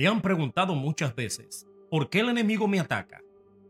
Me 0.00 0.06
han 0.06 0.22
preguntado 0.22 0.74
muchas 0.74 1.14
veces, 1.14 1.66
¿por 1.90 2.08
qué 2.08 2.20
el 2.20 2.30
enemigo 2.30 2.66
me 2.66 2.80
ataca? 2.80 3.20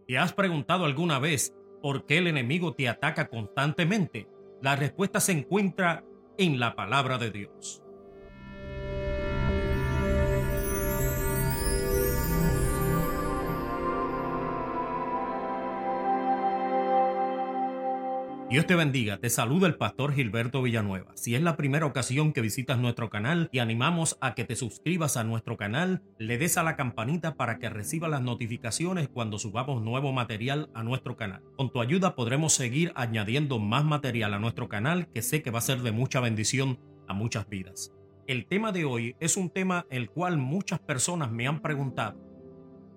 ¿Te 0.06 0.16
has 0.16 0.32
preguntado 0.32 0.84
alguna 0.84 1.18
vez 1.18 1.52
por 1.82 2.06
qué 2.06 2.18
el 2.18 2.28
enemigo 2.28 2.72
te 2.72 2.88
ataca 2.88 3.26
constantemente? 3.26 4.28
La 4.62 4.76
respuesta 4.76 5.18
se 5.18 5.32
encuentra 5.32 6.04
en 6.38 6.60
la 6.60 6.76
palabra 6.76 7.18
de 7.18 7.32
Dios. 7.32 7.82
Dios 18.50 18.66
te 18.66 18.74
bendiga, 18.74 19.18
te 19.18 19.30
saluda 19.30 19.68
el 19.68 19.76
pastor 19.76 20.12
Gilberto 20.12 20.60
Villanueva. 20.60 21.12
Si 21.14 21.36
es 21.36 21.40
la 21.40 21.56
primera 21.56 21.86
ocasión 21.86 22.32
que 22.32 22.40
visitas 22.40 22.80
nuestro 22.80 23.08
canal, 23.08 23.48
te 23.48 23.60
animamos 23.60 24.18
a 24.20 24.34
que 24.34 24.42
te 24.42 24.56
suscribas 24.56 25.16
a 25.16 25.22
nuestro 25.22 25.56
canal, 25.56 26.02
le 26.18 26.36
des 26.36 26.58
a 26.58 26.64
la 26.64 26.74
campanita 26.74 27.36
para 27.36 27.60
que 27.60 27.70
reciba 27.70 28.08
las 28.08 28.22
notificaciones 28.22 29.08
cuando 29.08 29.38
subamos 29.38 29.84
nuevo 29.84 30.10
material 30.10 30.68
a 30.74 30.82
nuestro 30.82 31.16
canal. 31.16 31.44
Con 31.56 31.70
tu 31.70 31.80
ayuda 31.80 32.16
podremos 32.16 32.52
seguir 32.52 32.90
añadiendo 32.96 33.60
más 33.60 33.84
material 33.84 34.34
a 34.34 34.40
nuestro 34.40 34.68
canal 34.68 35.06
que 35.14 35.22
sé 35.22 35.44
que 35.44 35.52
va 35.52 35.60
a 35.60 35.62
ser 35.62 35.82
de 35.82 35.92
mucha 35.92 36.18
bendición 36.18 36.80
a 37.06 37.14
muchas 37.14 37.48
vidas. 37.48 37.92
El 38.26 38.46
tema 38.46 38.72
de 38.72 38.84
hoy 38.84 39.14
es 39.20 39.36
un 39.36 39.50
tema 39.50 39.86
el 39.90 40.10
cual 40.10 40.38
muchas 40.38 40.80
personas 40.80 41.30
me 41.30 41.46
han 41.46 41.62
preguntado. 41.62 42.18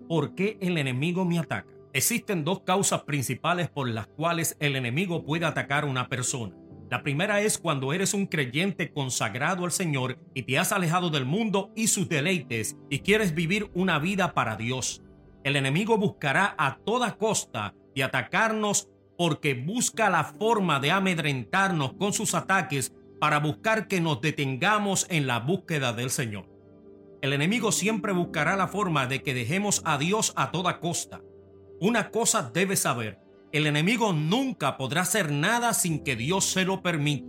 ¿Por 0.09 0.33
qué 0.33 0.57
el 0.61 0.79
enemigo 0.79 1.25
me 1.25 1.37
ataca? 1.37 1.82
Existen 1.93 2.43
dos 2.43 2.61
causas 2.61 3.03
principales 3.03 3.69
por 3.69 3.87
las 3.87 4.07
cuales 4.07 4.57
el 4.59 4.75
enemigo 4.75 5.23
puede 5.23 5.45
atacar 5.45 5.83
a 5.83 5.87
una 5.87 6.09
persona. 6.09 6.55
La 6.89 7.03
primera 7.03 7.41
es 7.41 7.59
cuando 7.59 7.93
eres 7.93 8.15
un 8.15 8.25
creyente 8.25 8.91
consagrado 8.91 9.63
al 9.63 9.71
Señor 9.71 10.17
y 10.33 10.41
te 10.41 10.57
has 10.57 10.71
alejado 10.71 11.11
del 11.11 11.25
mundo 11.25 11.71
y 11.75 11.87
sus 11.87 12.09
deleites 12.09 12.77
y 12.89 12.99
quieres 12.99 13.35
vivir 13.35 13.69
una 13.75 13.99
vida 13.99 14.33
para 14.33 14.55
Dios. 14.55 15.03
El 15.43 15.55
enemigo 15.55 15.99
buscará 15.99 16.55
a 16.57 16.79
toda 16.83 17.15
costa 17.15 17.75
de 17.95 18.03
atacarnos 18.03 18.89
porque 19.15 19.53
busca 19.53 20.09
la 20.09 20.23
forma 20.23 20.79
de 20.79 20.89
amedrentarnos 20.89 21.93
con 21.93 22.11
sus 22.11 22.33
ataques 22.33 22.91
para 23.19 23.39
buscar 23.39 23.87
que 23.87 24.01
nos 24.01 24.19
detengamos 24.19 25.05
en 25.11 25.27
la 25.27 25.39
búsqueda 25.39 25.93
del 25.93 26.09
Señor. 26.09 26.49
El 27.21 27.33
enemigo 27.33 27.71
siempre 27.71 28.13
buscará 28.13 28.55
la 28.55 28.67
forma 28.67 29.05
de 29.05 29.21
que 29.21 29.35
dejemos 29.35 29.83
a 29.85 29.99
Dios 29.99 30.33
a 30.35 30.51
toda 30.51 30.79
costa. 30.79 31.21
Una 31.79 32.11
cosa 32.11 32.51
debes 32.53 32.81
saber, 32.81 33.19
el 33.51 33.67
enemigo 33.67 34.13
nunca 34.13 34.77
podrá 34.77 35.01
hacer 35.01 35.31
nada 35.31 35.73
sin 35.73 36.03
que 36.03 36.15
Dios 36.15 36.45
se 36.45 36.65
lo 36.65 36.81
permita. 36.81 37.27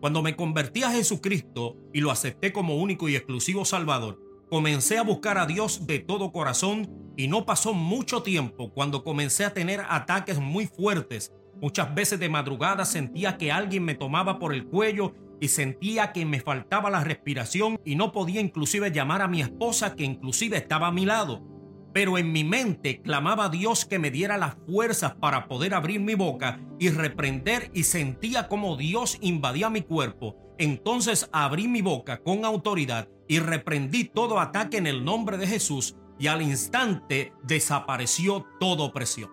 Cuando 0.00 0.22
me 0.22 0.36
convertí 0.36 0.82
a 0.82 0.90
Jesucristo 0.90 1.76
y 1.92 2.00
lo 2.00 2.10
acepté 2.10 2.52
como 2.52 2.76
único 2.76 3.08
y 3.08 3.16
exclusivo 3.16 3.64
Salvador, 3.64 4.20
comencé 4.48 4.98
a 4.98 5.02
buscar 5.02 5.38
a 5.38 5.46
Dios 5.46 5.86
de 5.86 5.98
todo 5.98 6.32
corazón 6.32 6.90
y 7.16 7.28
no 7.28 7.44
pasó 7.44 7.74
mucho 7.74 8.22
tiempo 8.22 8.72
cuando 8.72 9.04
comencé 9.04 9.44
a 9.44 9.54
tener 9.54 9.82
ataques 9.88 10.38
muy 10.38 10.66
fuertes. 10.66 11.32
Muchas 11.60 11.94
veces 11.94 12.20
de 12.20 12.28
madrugada 12.28 12.84
sentía 12.84 13.38
que 13.38 13.52
alguien 13.52 13.84
me 13.84 13.94
tomaba 13.94 14.38
por 14.38 14.54
el 14.54 14.66
cuello 14.66 15.14
y 15.40 15.48
sentía 15.48 16.12
que 16.12 16.24
me 16.24 16.40
faltaba 16.40 16.90
la 16.90 17.04
respiración 17.04 17.80
y 17.84 17.96
no 17.96 18.12
podía 18.12 18.40
inclusive 18.40 18.92
llamar 18.92 19.22
a 19.22 19.28
mi 19.28 19.40
esposa 19.40 19.94
que 19.94 20.04
inclusive 20.04 20.56
estaba 20.56 20.88
a 20.88 20.92
mi 20.92 21.04
lado 21.04 21.51
pero 21.92 22.18
en 22.18 22.32
mi 22.32 22.44
mente 22.44 23.00
clamaba 23.02 23.46
a 23.46 23.48
Dios 23.48 23.84
que 23.84 23.98
me 23.98 24.10
diera 24.10 24.38
las 24.38 24.56
fuerzas 24.66 25.14
para 25.14 25.48
poder 25.48 25.74
abrir 25.74 26.00
mi 26.00 26.14
boca 26.14 26.60
y 26.78 26.88
reprender 26.90 27.70
y 27.74 27.84
sentía 27.84 28.48
como 28.48 28.76
Dios 28.76 29.18
invadía 29.20 29.70
mi 29.70 29.82
cuerpo. 29.82 30.36
Entonces 30.58 31.28
abrí 31.32 31.68
mi 31.68 31.82
boca 31.82 32.22
con 32.22 32.44
autoridad 32.44 33.08
y 33.28 33.38
reprendí 33.38 34.04
todo 34.04 34.40
ataque 34.40 34.76
en 34.76 34.86
el 34.86 35.04
nombre 35.04 35.36
de 35.36 35.46
Jesús 35.46 35.96
y 36.18 36.26
al 36.26 36.42
instante 36.42 37.32
desapareció 37.42 38.46
toda 38.60 38.84
opresión. 38.84 39.30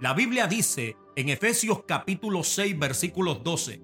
La 0.00 0.14
Biblia 0.14 0.46
dice 0.46 0.96
en 1.16 1.28
Efesios 1.28 1.82
capítulo 1.86 2.42
6 2.42 2.78
versículos 2.78 3.42
12, 3.42 3.82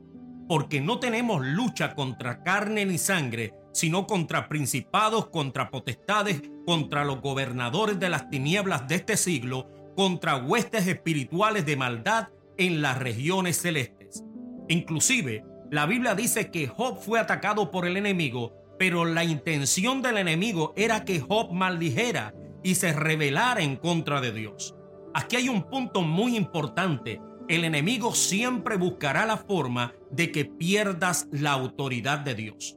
porque 0.48 0.80
no 0.80 0.98
tenemos 0.98 1.44
lucha 1.44 1.94
contra 1.94 2.42
carne 2.42 2.84
ni 2.86 2.98
sangre, 2.98 3.54
sino 3.72 4.06
contra 4.06 4.48
principados, 4.48 5.28
contra 5.28 5.70
potestades, 5.70 6.42
contra 6.66 7.04
los 7.04 7.20
gobernadores 7.20 7.98
de 7.98 8.08
las 8.08 8.30
tinieblas 8.30 8.88
de 8.88 8.96
este 8.96 9.16
siglo, 9.16 9.68
contra 9.96 10.36
huestes 10.36 10.86
espirituales 10.86 11.66
de 11.66 11.76
maldad 11.76 12.28
en 12.56 12.82
las 12.82 12.98
regiones 12.98 13.58
celestes. 13.58 14.24
Inclusive, 14.68 15.44
la 15.70 15.86
Biblia 15.86 16.14
dice 16.14 16.50
que 16.50 16.68
Job 16.68 17.00
fue 17.00 17.18
atacado 17.18 17.70
por 17.70 17.86
el 17.86 17.96
enemigo, 17.96 18.54
pero 18.78 19.04
la 19.04 19.24
intención 19.24 20.02
del 20.02 20.18
enemigo 20.18 20.72
era 20.76 21.04
que 21.04 21.20
Job 21.20 21.52
maldijera 21.52 22.34
y 22.62 22.76
se 22.76 22.92
rebelara 22.92 23.62
en 23.62 23.76
contra 23.76 24.20
de 24.20 24.32
Dios. 24.32 24.74
Aquí 25.14 25.36
hay 25.36 25.48
un 25.48 25.62
punto 25.64 26.02
muy 26.02 26.36
importante. 26.36 27.20
El 27.48 27.64
enemigo 27.64 28.12
siempre 28.12 28.76
buscará 28.76 29.24
la 29.24 29.36
forma 29.36 29.94
de 30.10 30.32
que 30.32 30.44
pierdas 30.44 31.28
la 31.30 31.52
autoridad 31.52 32.18
de 32.18 32.34
Dios. 32.34 32.76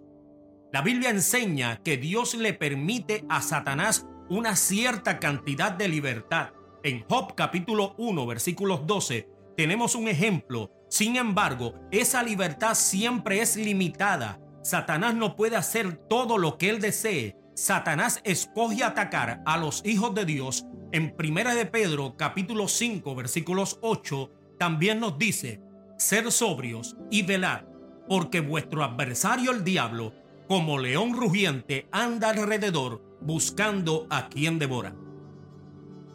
La 0.72 0.84
Biblia 0.84 1.10
enseña 1.10 1.82
que 1.82 1.98
Dios 1.98 2.36
le 2.36 2.54
permite 2.54 3.26
a 3.30 3.42
Satanás 3.42 4.06
una 4.30 4.56
cierta 4.56 5.18
cantidad 5.18 5.72
de 5.72 5.88
libertad. 5.88 6.52
En 6.84 7.04
Job 7.10 7.34
capítulo 7.34 7.96
1 7.98 8.28
versículos 8.28 8.86
12 8.86 9.28
tenemos 9.58 9.96
un 9.96 10.08
ejemplo. 10.08 10.72
Sin 10.88 11.16
embargo, 11.16 11.74
esa 11.90 12.22
libertad 12.22 12.76
siempre 12.76 13.42
es 13.42 13.56
limitada. 13.56 14.40
Satanás 14.62 15.16
no 15.16 15.36
puede 15.36 15.56
hacer 15.56 15.96
todo 16.08 16.38
lo 16.38 16.60
que 16.60 16.70
él 16.70 16.80
desee. 16.80 17.36
Satanás 17.56 18.22
escoge 18.24 18.84
atacar 18.84 19.42
a 19.48 19.58
los 19.58 19.84
hijos 19.84 20.14
de 20.14 20.26
Dios. 20.26 20.68
En 20.92 21.16
1 21.18 21.56
de 21.56 21.66
Pedro 21.66 22.16
capítulo 22.18 22.68
5 22.68 23.16
versículos 23.16 23.80
8 23.82 24.39
también 24.60 25.00
nos 25.00 25.18
dice, 25.18 25.62
ser 25.98 26.32
sobrios 26.32 26.96
y 27.10 27.24
velar, 27.24 27.68
porque 28.08 28.42
vuestro 28.42 28.84
adversario 28.84 29.52
el 29.52 29.64
diablo 29.64 30.14
como 30.48 30.78
león 30.78 31.14
rugiente 31.14 31.88
anda 31.92 32.30
alrededor 32.30 33.02
buscando 33.22 34.06
a 34.10 34.30
quien 34.30 34.60
devora. 34.60 34.96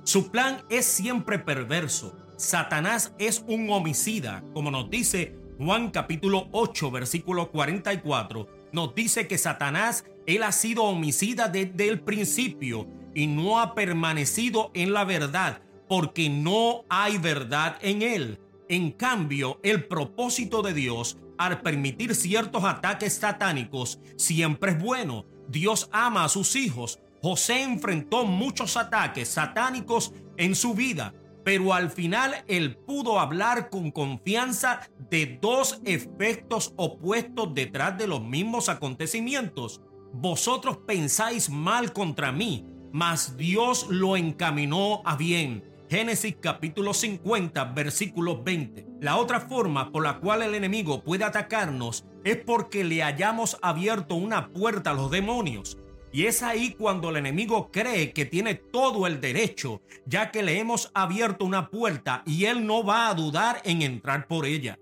Su 0.04 0.30
plan 0.30 0.62
es 0.68 0.84
siempre 0.84 1.38
perverso. 1.38 2.16
Satanás 2.36 3.14
es 3.18 3.44
un 3.48 3.70
homicida, 3.70 4.44
como 4.52 4.70
nos 4.70 4.90
dice 4.90 5.36
Juan 5.58 5.90
capítulo 5.90 6.48
8 6.52 6.90
versículo 6.90 7.50
44. 7.50 8.46
Nos 8.72 8.94
dice 8.94 9.26
que 9.26 9.38
Satanás, 9.38 10.04
él 10.26 10.42
ha 10.42 10.52
sido 10.52 10.82
homicida 10.82 11.48
desde 11.48 11.88
el 11.88 12.00
principio 12.00 12.88
y 13.14 13.28
no 13.28 13.60
ha 13.60 13.74
permanecido 13.74 14.70
en 14.74 14.92
la 14.92 15.04
verdad 15.04 15.62
porque 15.88 16.28
no 16.28 16.84
hay 16.88 17.18
verdad 17.18 17.76
en 17.80 18.02
él. 18.02 18.40
En 18.68 18.90
cambio, 18.90 19.60
el 19.62 19.86
propósito 19.86 20.62
de 20.62 20.72
Dios 20.72 21.18
al 21.38 21.60
permitir 21.60 22.14
ciertos 22.14 22.64
ataques 22.64 23.14
satánicos 23.14 23.98
siempre 24.16 24.72
es 24.72 24.82
bueno. 24.82 25.26
Dios 25.48 25.88
ama 25.92 26.24
a 26.24 26.28
sus 26.28 26.56
hijos. 26.56 27.00
José 27.20 27.62
enfrentó 27.62 28.24
muchos 28.24 28.76
ataques 28.76 29.28
satánicos 29.28 30.12
en 30.36 30.54
su 30.54 30.74
vida, 30.74 31.14
pero 31.44 31.74
al 31.74 31.90
final 31.90 32.44
él 32.48 32.76
pudo 32.76 33.18
hablar 33.18 33.70
con 33.70 33.90
confianza 33.90 34.80
de 35.10 35.38
dos 35.40 35.80
efectos 35.84 36.72
opuestos 36.76 37.54
detrás 37.54 37.98
de 37.98 38.06
los 38.06 38.22
mismos 38.22 38.68
acontecimientos. 38.68 39.80
Vosotros 40.12 40.78
pensáis 40.86 41.50
mal 41.50 41.92
contra 41.92 42.30
mí, 42.30 42.64
mas 42.92 43.36
Dios 43.36 43.86
lo 43.88 44.16
encaminó 44.16 45.02
a 45.04 45.16
bien 45.16 45.73
Génesis 45.94 46.34
capítulo 46.40 46.92
50 46.92 47.66
versículo 47.66 48.42
20. 48.42 48.84
La 49.00 49.16
otra 49.16 49.38
forma 49.38 49.92
por 49.92 50.02
la 50.02 50.18
cual 50.18 50.42
el 50.42 50.56
enemigo 50.56 51.04
puede 51.04 51.22
atacarnos 51.22 52.04
es 52.24 52.36
porque 52.38 52.82
le 52.82 53.04
hayamos 53.04 53.58
abierto 53.62 54.16
una 54.16 54.48
puerta 54.48 54.90
a 54.90 54.94
los 54.94 55.12
demonios. 55.12 55.78
Y 56.12 56.26
es 56.26 56.42
ahí 56.42 56.74
cuando 56.76 57.10
el 57.10 57.16
enemigo 57.18 57.70
cree 57.70 58.12
que 58.12 58.24
tiene 58.24 58.56
todo 58.56 59.06
el 59.06 59.20
derecho, 59.20 59.82
ya 60.04 60.32
que 60.32 60.42
le 60.42 60.58
hemos 60.58 60.90
abierto 60.94 61.44
una 61.44 61.70
puerta 61.70 62.24
y 62.26 62.46
él 62.46 62.66
no 62.66 62.82
va 62.82 63.08
a 63.08 63.14
dudar 63.14 63.62
en 63.62 63.82
entrar 63.82 64.26
por 64.26 64.46
ella. 64.46 64.80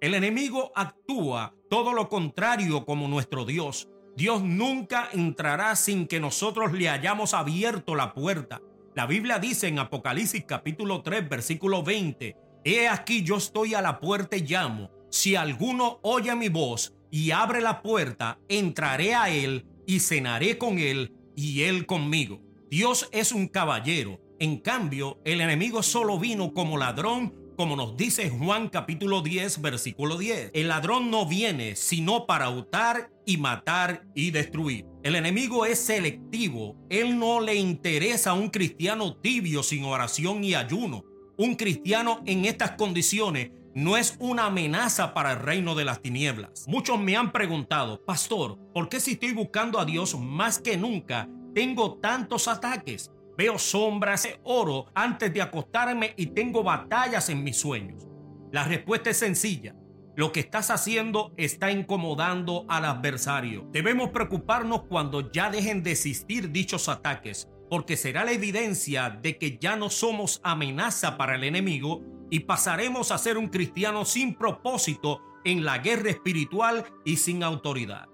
El 0.00 0.14
enemigo 0.14 0.70
actúa 0.76 1.52
todo 1.68 1.94
lo 1.94 2.08
contrario 2.08 2.84
como 2.84 3.08
nuestro 3.08 3.44
Dios. 3.44 3.88
Dios 4.14 4.40
nunca 4.40 5.08
entrará 5.12 5.74
sin 5.74 6.06
que 6.06 6.20
nosotros 6.20 6.70
le 6.70 6.88
hayamos 6.88 7.34
abierto 7.34 7.96
la 7.96 8.14
puerta. 8.14 8.60
La 8.94 9.06
Biblia 9.06 9.38
dice 9.38 9.68
en 9.68 9.78
Apocalipsis 9.78 10.44
capítulo 10.46 11.00
3 11.00 11.26
versículo 11.26 11.82
20, 11.82 12.36
He 12.62 12.88
aquí 12.88 13.22
yo 13.22 13.36
estoy 13.36 13.72
a 13.72 13.80
la 13.80 13.98
puerta 14.00 14.36
y 14.36 14.42
llamo. 14.42 14.90
Si 15.10 15.34
alguno 15.34 15.98
oye 16.02 16.34
mi 16.36 16.50
voz 16.50 16.94
y 17.10 17.30
abre 17.30 17.62
la 17.62 17.80
puerta, 17.80 18.38
entraré 18.50 19.14
a 19.14 19.30
él 19.30 19.66
y 19.86 20.00
cenaré 20.00 20.58
con 20.58 20.78
él 20.78 21.14
y 21.34 21.62
él 21.62 21.86
conmigo. 21.86 22.42
Dios 22.70 23.08
es 23.12 23.32
un 23.32 23.48
caballero. 23.48 24.20
En 24.38 24.58
cambio, 24.58 25.22
el 25.24 25.40
enemigo 25.40 25.82
solo 25.82 26.18
vino 26.18 26.52
como 26.52 26.76
ladrón, 26.76 27.34
como 27.56 27.76
nos 27.76 27.96
dice 27.96 28.28
Juan 28.28 28.68
capítulo 28.68 29.22
10, 29.22 29.62
versículo 29.62 30.18
10. 30.18 30.50
El 30.52 30.68
ladrón 30.68 31.10
no 31.10 31.24
viene 31.24 31.76
sino 31.76 32.26
para 32.26 32.50
hurtar 32.50 33.10
y 33.24 33.38
matar 33.38 34.04
y 34.14 34.32
destruir. 34.32 34.91
El 35.02 35.16
enemigo 35.16 35.66
es 35.66 35.80
selectivo. 35.80 36.76
Él 36.88 37.18
no 37.18 37.40
le 37.40 37.56
interesa 37.56 38.30
a 38.30 38.34
un 38.34 38.50
cristiano 38.50 39.16
tibio 39.16 39.64
sin 39.64 39.84
oración 39.84 40.44
y 40.44 40.54
ayuno. 40.54 41.04
Un 41.36 41.56
cristiano 41.56 42.22
en 42.24 42.44
estas 42.44 42.72
condiciones 42.72 43.50
no 43.74 43.96
es 43.96 44.16
una 44.20 44.46
amenaza 44.46 45.12
para 45.12 45.32
el 45.32 45.40
reino 45.40 45.74
de 45.74 45.84
las 45.84 46.00
tinieblas. 46.02 46.66
Muchos 46.68 47.00
me 47.00 47.16
han 47.16 47.32
preguntado, 47.32 48.04
pastor, 48.04 48.58
¿por 48.72 48.88
qué 48.88 49.00
si 49.00 49.12
estoy 49.12 49.32
buscando 49.32 49.80
a 49.80 49.84
Dios 49.84 50.16
más 50.16 50.60
que 50.60 50.76
nunca 50.76 51.28
tengo 51.52 51.94
tantos 51.94 52.46
ataques? 52.46 53.10
Veo 53.36 53.58
sombras, 53.58 54.28
oro 54.44 54.86
antes 54.94 55.34
de 55.34 55.42
acostarme 55.42 56.14
y 56.16 56.26
tengo 56.26 56.62
batallas 56.62 57.28
en 57.28 57.42
mis 57.42 57.56
sueños. 57.56 58.06
La 58.52 58.62
respuesta 58.64 59.10
es 59.10 59.16
sencilla. 59.16 59.74
Lo 60.14 60.30
que 60.30 60.40
estás 60.40 60.70
haciendo 60.70 61.32
está 61.38 61.70
incomodando 61.70 62.66
al 62.68 62.84
adversario. 62.84 63.66
Debemos 63.72 64.10
preocuparnos 64.10 64.82
cuando 64.82 65.32
ya 65.32 65.50
dejen 65.50 65.82
de 65.82 65.92
existir 65.92 66.50
dichos 66.50 66.90
ataques, 66.90 67.48
porque 67.70 67.96
será 67.96 68.22
la 68.22 68.32
evidencia 68.32 69.08
de 69.08 69.38
que 69.38 69.56
ya 69.58 69.74
no 69.74 69.88
somos 69.88 70.42
amenaza 70.44 71.16
para 71.16 71.36
el 71.36 71.44
enemigo 71.44 72.02
y 72.30 72.40
pasaremos 72.40 73.10
a 73.10 73.16
ser 73.16 73.38
un 73.38 73.48
cristiano 73.48 74.04
sin 74.04 74.34
propósito 74.34 75.22
en 75.44 75.64
la 75.64 75.78
guerra 75.78 76.10
espiritual 76.10 76.84
y 77.06 77.16
sin 77.16 77.42
autoridad. 77.42 78.06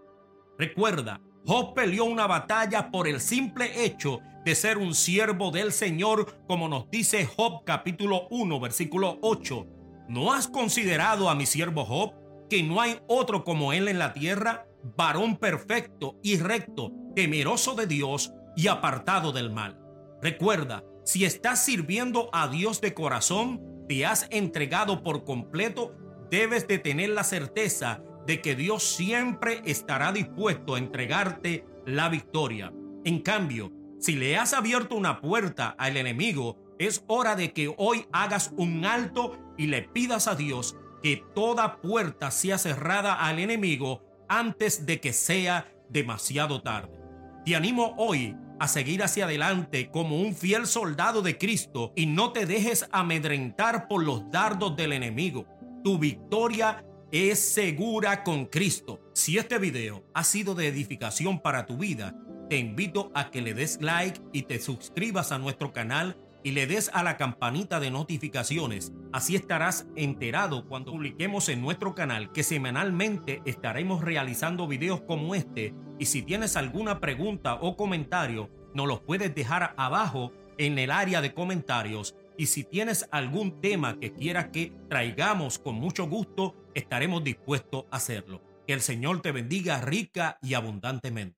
Recuerda, 0.57 1.21
Job 1.45 1.75
peleó 1.75 2.05
una 2.05 2.29
batalla 2.29 2.93
por 2.93 3.09
el 3.09 3.21
simple 3.21 3.85
hecho 3.85 4.21
de 4.45 4.55
ser 4.55 4.79
un 4.79 4.95
siervo 4.95 5.51
del 5.51 5.73
Señor, 5.73 6.45
como 6.47 6.69
nos 6.69 6.89
dice 6.91 7.27
Job 7.27 7.65
capítulo 7.65 8.29
1, 8.31 8.61
versículo 8.61 9.19
8 9.23 9.78
¿No 10.09 10.33
has 10.33 10.49
considerado 10.49 11.29
a 11.29 11.35
mi 11.35 11.45
siervo 11.45 11.85
Job, 11.85 12.15
que 12.49 12.63
no 12.63 12.81
hay 12.81 12.99
otro 13.09 13.45
como 13.45 13.75
él 13.75 13.89
en 13.89 13.99
la 13.99 14.15
tierra, 14.15 14.67
varón 14.97 15.37
perfecto 15.37 16.19
y 16.23 16.39
recto, 16.39 16.93
temeroso 17.15 17.75
de 17.75 17.87
Dios 17.87 18.33
y 18.57 18.69
apartado 18.69 19.33
del 19.33 19.53
mal? 19.53 19.79
Recuerda, 20.23 20.83
si 21.05 21.27
estás 21.27 21.63
sirviendo 21.63 22.31
a 22.33 22.49
Dios 22.49 22.81
de 22.81 22.95
corazón, 22.95 23.61
te 23.87 24.07
has 24.07 24.27
entregado 24.31 25.03
por 25.03 25.25
completo, 25.25 25.95
debes 26.31 26.67
de 26.67 26.79
tener 26.79 27.11
la 27.11 27.25
certeza 27.25 28.03
de 28.27 28.41
que 28.41 28.55
Dios 28.55 28.83
siempre 28.83 29.61
estará 29.67 30.13
dispuesto 30.13 30.75
a 30.75 30.79
entregarte 30.79 31.67
la 31.85 32.09
victoria. 32.09 32.73
En 33.05 33.21
cambio, 33.21 33.73
si 34.01 34.17
le 34.17 34.39
has 34.39 34.55
abierto 34.55 34.95
una 34.95 35.21
puerta 35.21 35.69
al 35.79 35.99
enemigo, 35.99 36.57
es 36.79 37.05
hora 37.07 37.37
de 37.37 37.53
que 37.53 37.75
hoy 37.77 38.07
hagas 38.13 38.53
un 38.57 38.85
alto 38.85 39.39
y 39.57 39.67
le 39.67 39.83
pidas 39.83 40.29
a 40.29 40.35
Dios 40.35 40.77
que 41.03 41.23
toda 41.35 41.81
puerta 41.81 42.31
sea 42.31 42.59
cerrada 42.59 43.15
al 43.15 43.39
enemigo 43.39 44.03
antes 44.29 44.87
de 44.87 45.01
que 45.01 45.13
sea 45.13 45.73
demasiado 45.89 46.63
tarde. 46.63 46.99
Te 47.45 47.57
animo 47.57 47.95
hoy 47.97 48.37
a 48.61 48.69
seguir 48.69 49.03
hacia 49.03 49.25
adelante 49.25 49.91
como 49.91 50.21
un 50.21 50.35
fiel 50.35 50.67
soldado 50.67 51.23
de 51.23 51.39
Cristo 51.39 51.93
y 51.95 52.07
no 52.07 52.33
te 52.33 52.47
dejes 52.47 52.89
amedrentar 52.93 53.89
por 53.89 54.05
los 54.05 54.31
dardos 54.31 54.77
del 54.77 54.93
enemigo. 54.93 55.47
Tu 55.85 55.99
victoria 55.99 56.85
es 57.11 57.39
segura 57.39 58.25
con 58.25 58.47
Cristo. 58.47 59.01
Si 59.15 59.39
este 59.39 59.59
video 59.59 60.05
ha 60.15 60.25
sido 60.25 60.55
de 60.55 60.69
edificación 60.69 61.41
para 61.41 61.67
tu 61.67 61.79
vida, 61.79 62.15
te 62.51 62.59
invito 62.59 63.11
a 63.15 63.31
que 63.31 63.43
le 63.43 63.55
des 63.55 63.81
like 63.81 64.21
y 64.33 64.43
te 64.43 64.59
suscribas 64.59 65.33
a 65.33 65.39
nuestro 65.39 65.73
canal 65.73 66.17
y 66.43 66.53
le 66.53 66.67
des 66.67 66.91
a 66.95 67.03
la 67.03 67.17
campanita 67.17 67.81
de 67.81 67.91
notificaciones. 67.91 68.93
Así 69.13 69.37
estarás 69.37 69.87
enterado 69.97 70.67
cuando 70.69 70.93
publiquemos 70.93 71.49
en 71.49 71.61
nuestro 71.61 71.95
canal 71.95 72.33
que 72.33 72.43
semanalmente 72.43 73.43
estaremos 73.45 74.03
realizando 74.03 74.67
videos 74.69 75.01
como 75.03 75.35
este 75.35 75.75
y 75.99 76.07
si 76.07 76.23
tienes 76.23 76.57
alguna 76.57 77.01
pregunta 77.01 77.55
o 77.55 77.77
comentario 77.77 78.51
nos 78.75 78.87
los 78.87 79.01
puedes 79.01 79.35
dejar 79.35 79.75
abajo 79.77 80.33
en 80.59 80.79
el 80.79 80.91
área 80.91 81.21
de 81.21 81.35
comentarios 81.35 82.15
y 82.37 82.47
si 82.47 82.65
tienes 82.65 83.09
algún 83.11 83.61
tema 83.61 83.99
que 83.99 84.13
quieras 84.13 84.49
que 84.53 84.73
traigamos 84.89 85.59
con 85.59 85.75
mucho 85.75 86.07
gusto 86.07 86.55
estaremos 86.75 87.25
dispuestos 87.25 87.85
a 87.91 87.97
hacerlo. 87.97 88.43
Que 88.67 88.75
el 88.75 88.81
Señor 88.81 89.23
te 89.23 89.33
bendiga 89.33 89.81
rica 89.81 90.39
y 90.43 90.55
abundantemente. 90.55 91.38